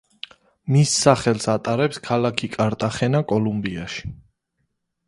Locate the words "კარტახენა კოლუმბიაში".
2.57-4.13